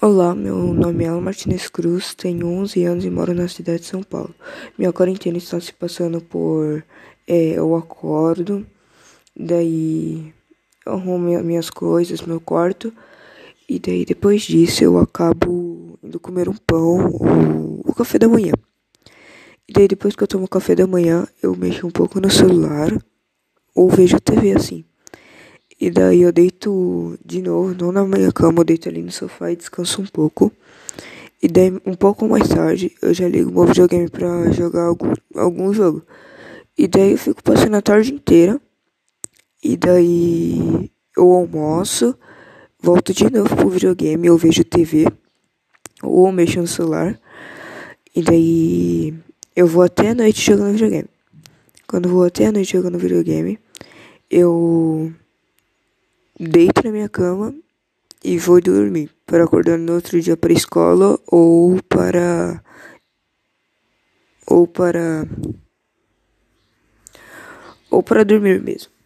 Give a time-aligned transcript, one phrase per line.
[0.00, 3.86] Olá, meu nome é Alan Martinez Cruz, tenho 11 anos e moro na cidade de
[3.86, 4.32] São Paulo.
[4.78, 6.84] Minha quarentena está se passando por.
[7.26, 8.64] É, eu acordo,
[9.36, 10.32] daí
[10.86, 12.92] eu arrumo minhas coisas, meu quarto,
[13.68, 18.52] e daí depois disso eu acabo indo comer um pão ou o café da manhã.
[19.68, 22.30] E daí depois que eu tomo o café da manhã, eu mexo um pouco no
[22.30, 22.96] celular
[23.74, 24.84] ou vejo TV assim.
[25.80, 29.52] E daí eu deito de novo, não na minha cama, eu deito ali no sofá
[29.52, 30.52] e descanso um pouco.
[31.40, 35.72] E daí, um pouco mais tarde, eu já ligo meu videogame pra jogar algum, algum
[35.72, 36.02] jogo.
[36.76, 38.60] E daí eu fico passando a tarde inteira.
[39.62, 42.16] E daí eu almoço,
[42.80, 45.06] volto de novo pro videogame, eu vejo TV.
[46.02, 47.20] Ou mexo no celular.
[48.14, 49.14] E daí
[49.54, 51.08] eu vou até a noite jogando videogame.
[51.86, 53.58] Quando vou até a noite jogando videogame,
[54.28, 55.12] eu
[56.38, 57.54] deito na minha cama
[58.22, 62.62] e vou dormir para acordar no outro dia para a escola ou para
[64.46, 65.26] ou para
[67.90, 68.97] ou para dormir mesmo.